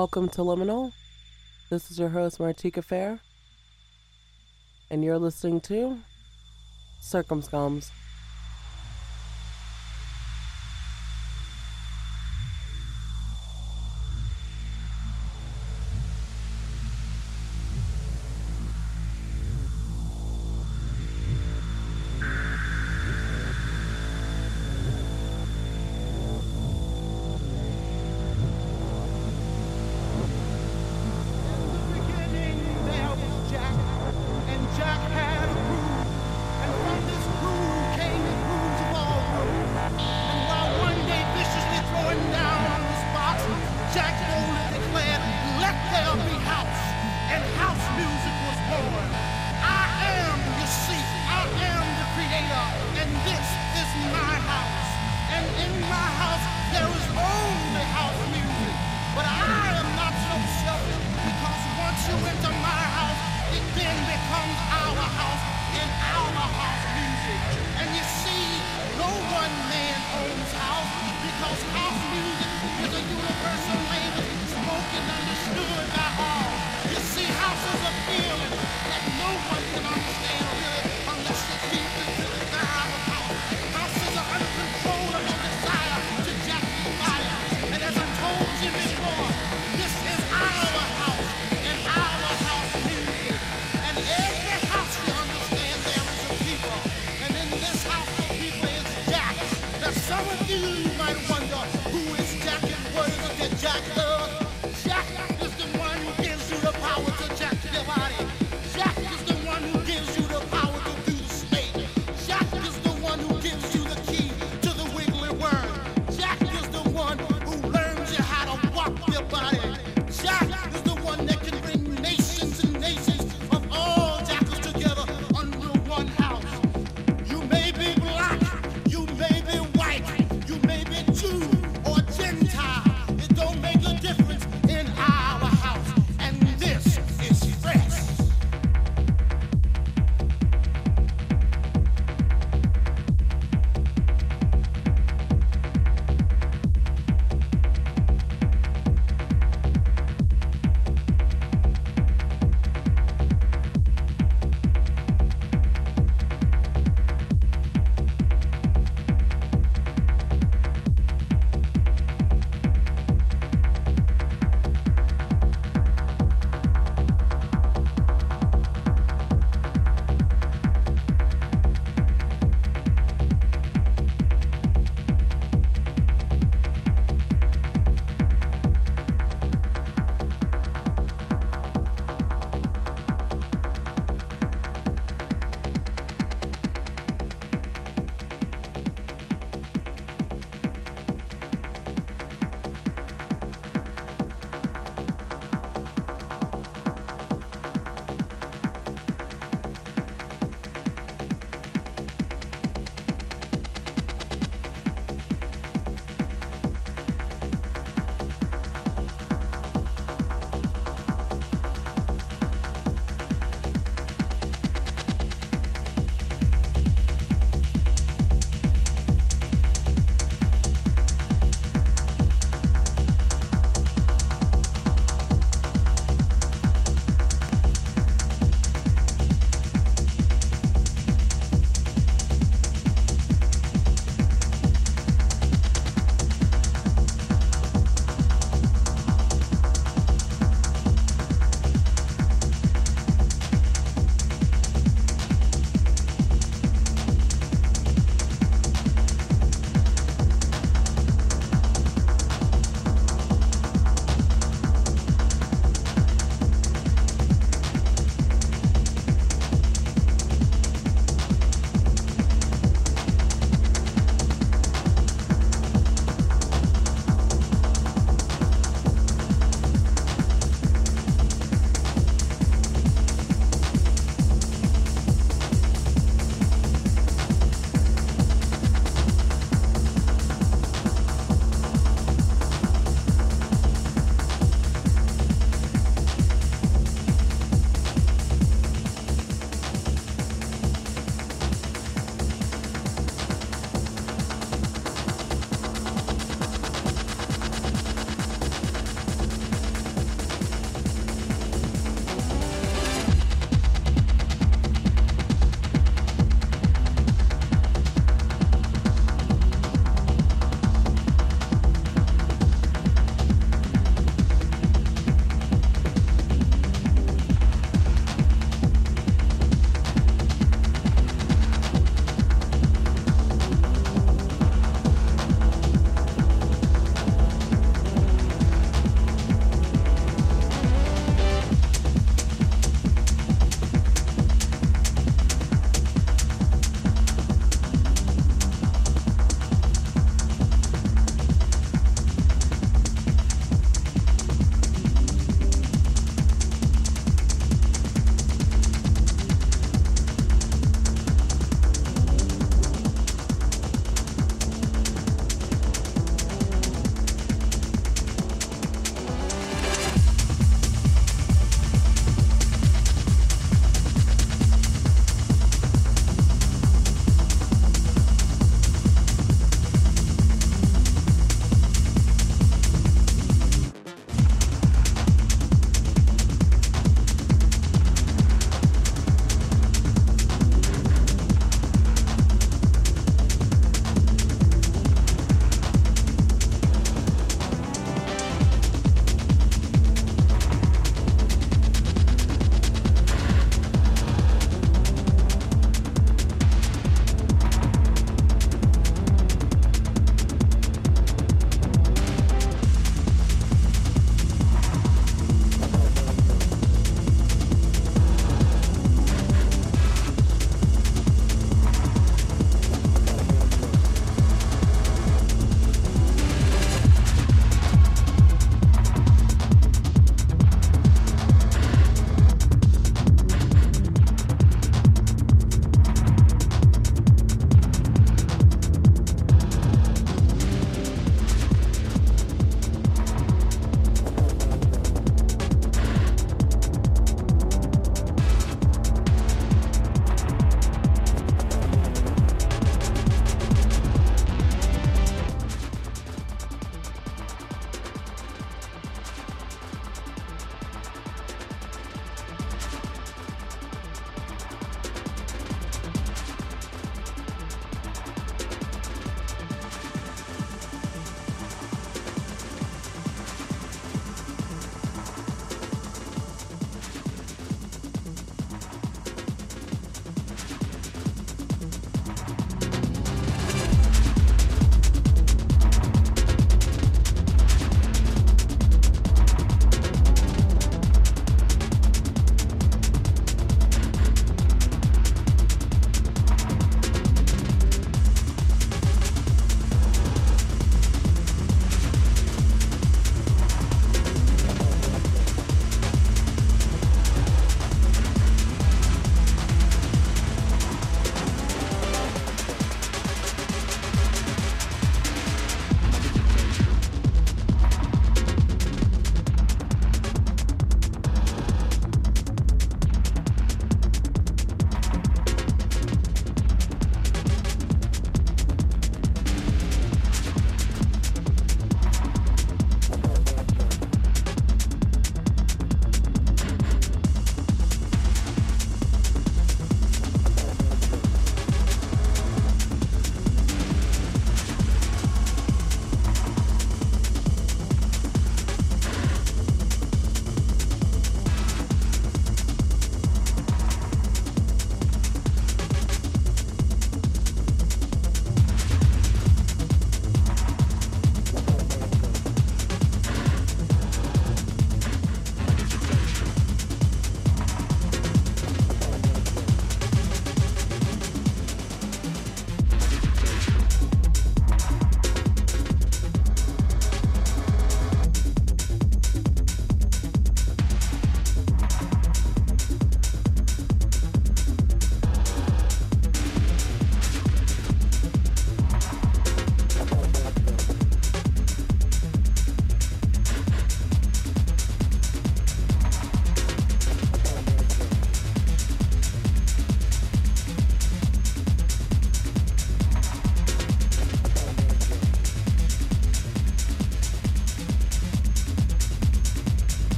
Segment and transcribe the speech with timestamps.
[0.00, 0.92] Welcome to Liminal.
[1.70, 3.18] This is your host, Marteka Fair.
[4.90, 6.00] And you're listening to
[7.00, 7.88] Circumscums.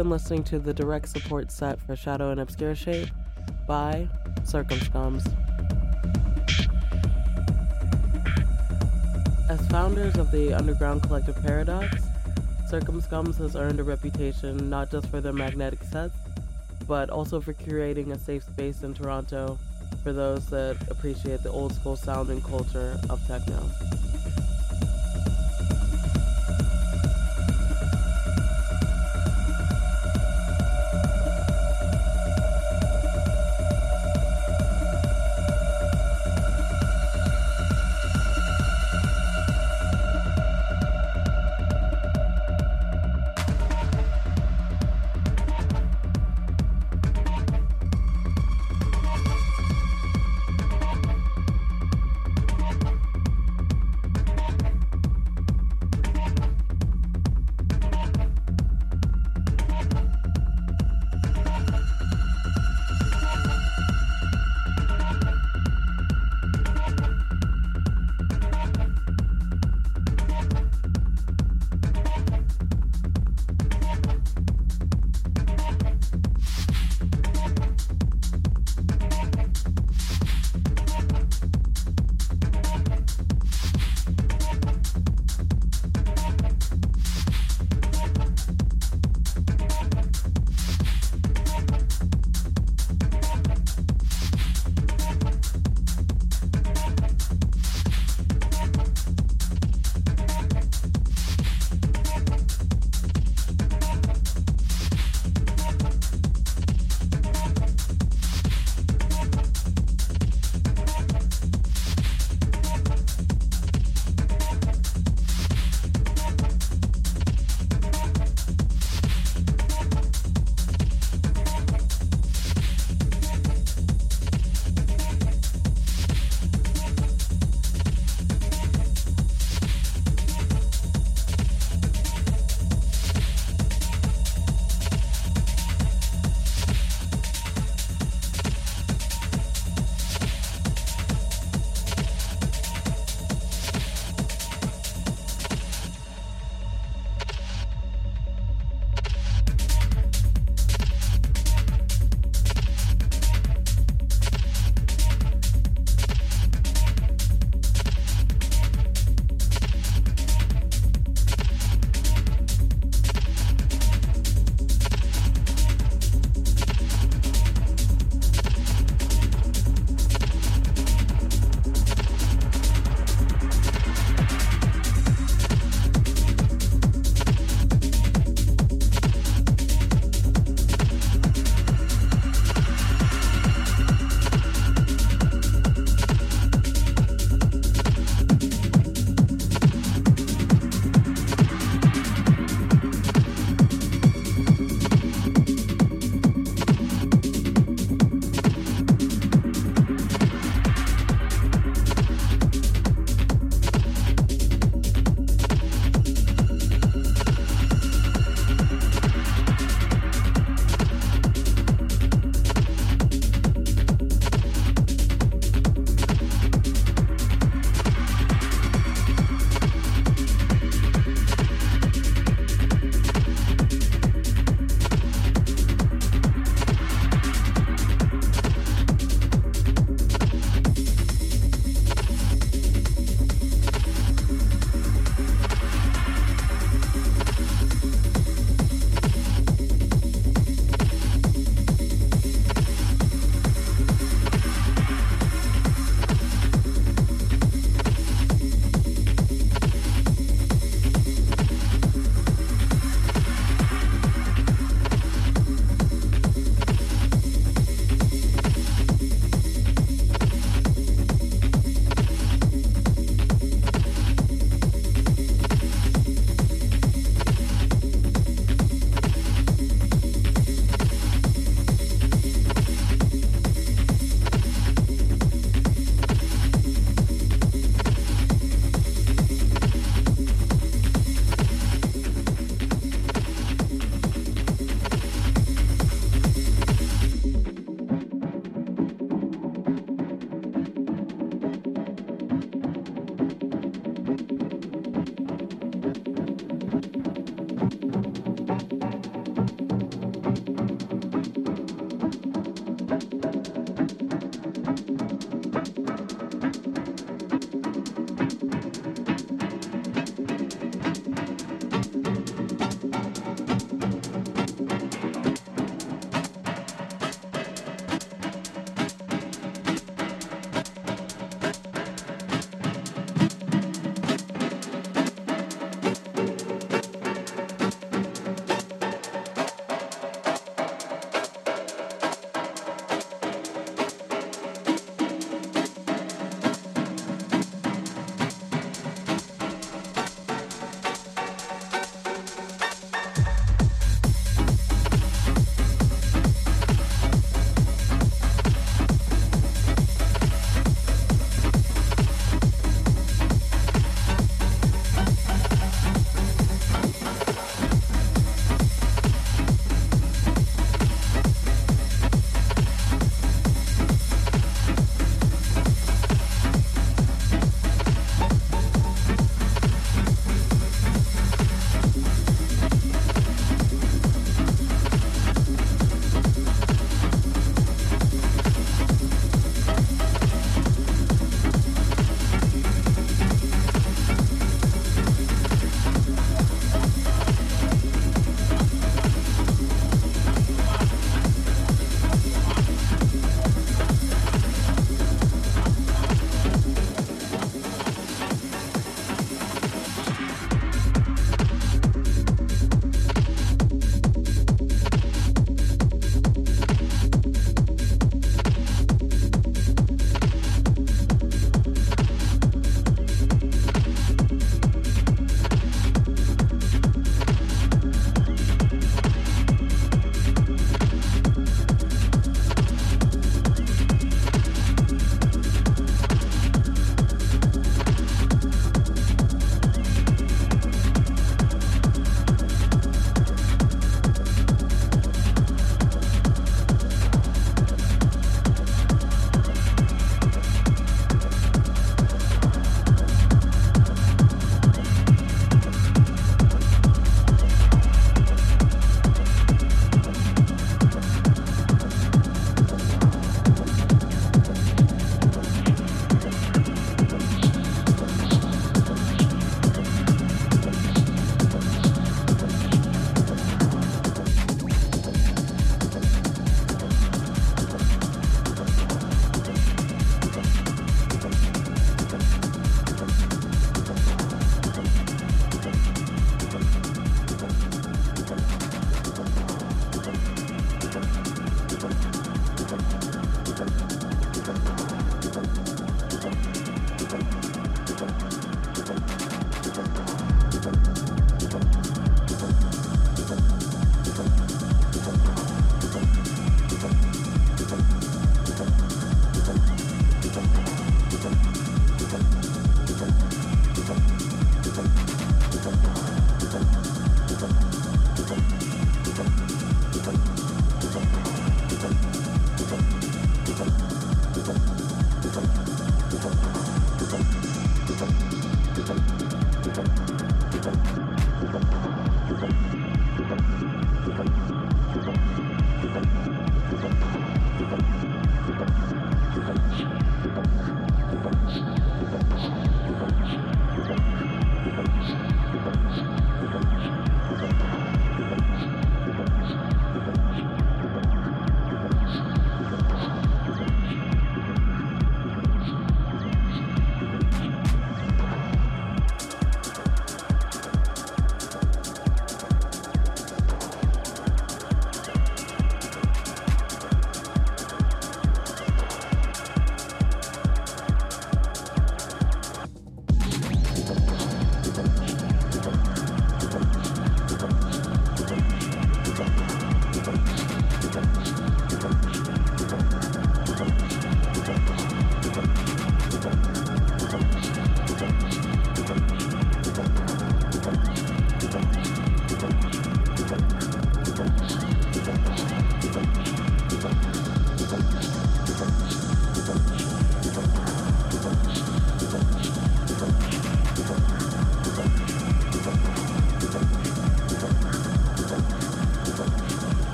[0.00, 3.10] Been listening to the direct support set for Shadow and Obscure Shape
[3.66, 4.08] by
[4.44, 5.22] Circumscums.
[9.50, 11.98] As founders of the underground collective Paradox,
[12.70, 16.16] Circumscums has earned a reputation not just for their magnetic sets,
[16.88, 19.58] but also for curating a safe space in Toronto
[20.02, 23.60] for those that appreciate the old school sound and culture of techno.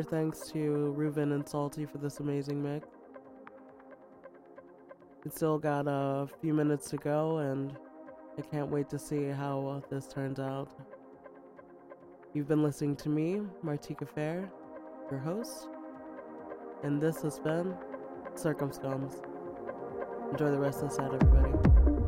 [0.00, 2.88] Major thanks to Reuven and Salty for this amazing mix.
[5.22, 7.76] We still got a few minutes to go, and
[8.38, 10.70] I can't wait to see how uh, this turns out.
[12.32, 14.50] You've been listening to me, Marteka Fair,
[15.10, 15.68] your host,
[16.82, 17.74] and this has been
[18.36, 19.22] Circumscums.
[20.30, 21.99] Enjoy the rest of the set, everybody.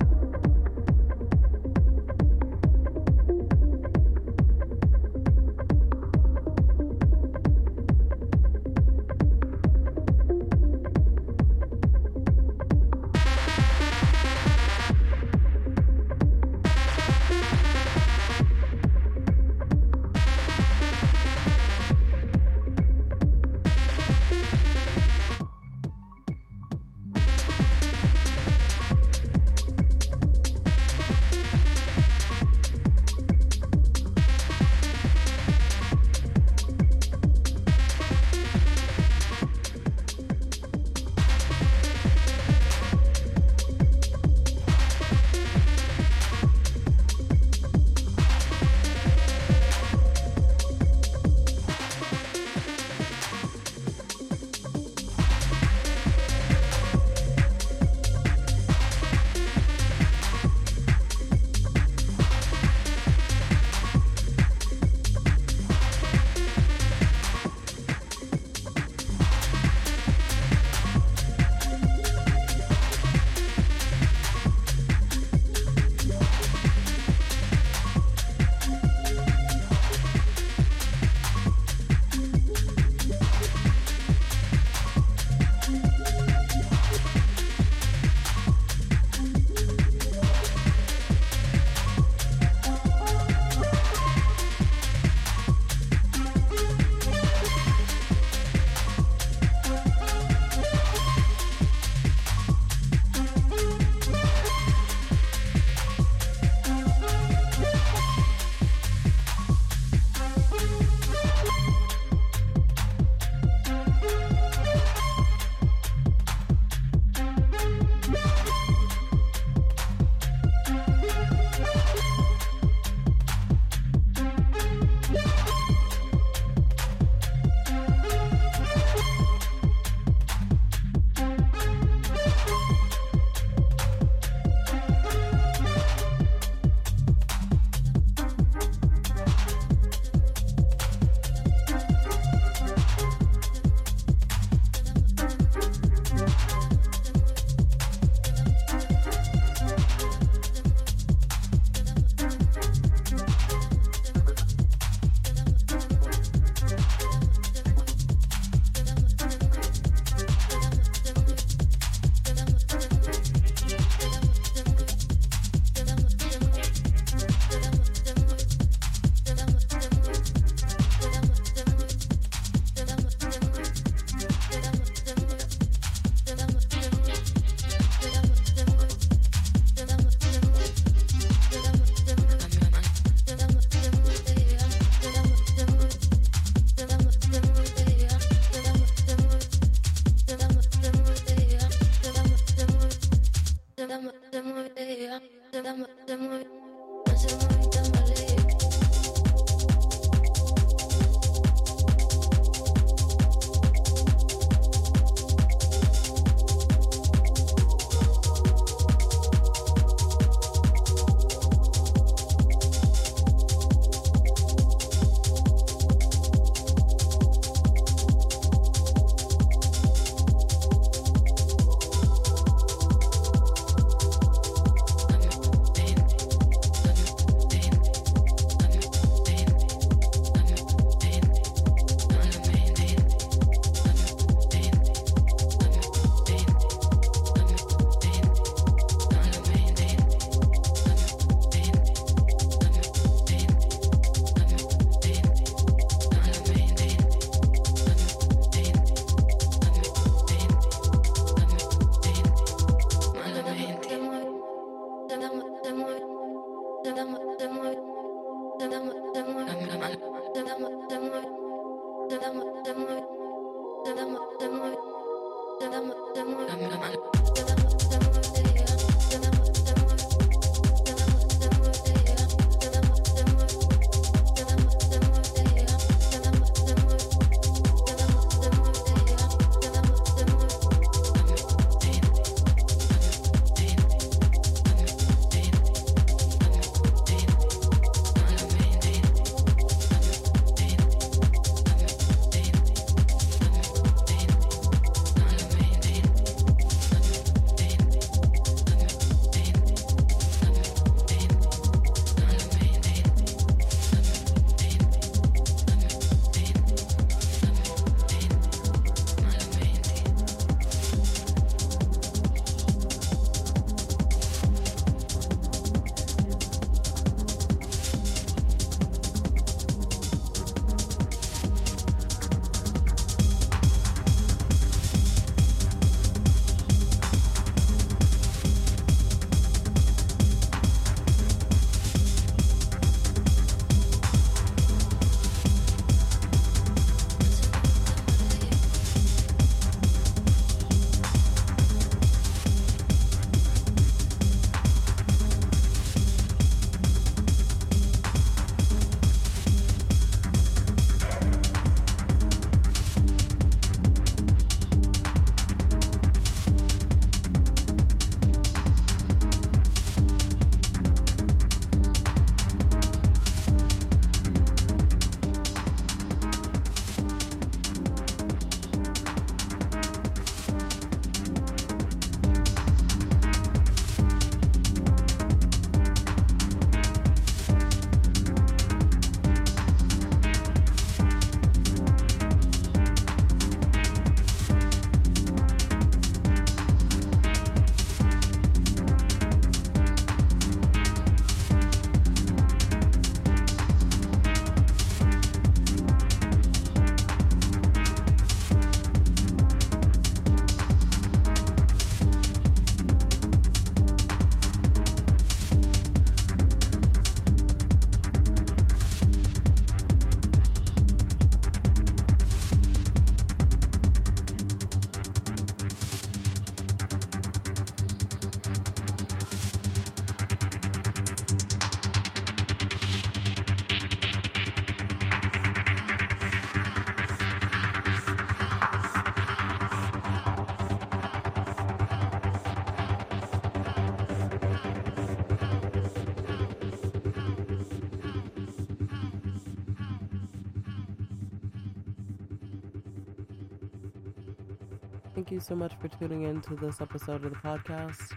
[445.42, 448.12] So much for tuning in to this episode of the podcast.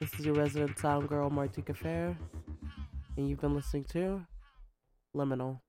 [0.00, 2.18] This is your resident sound girl, Marteka Fair,
[3.16, 4.26] and you've been listening to
[5.16, 5.60] Liminal.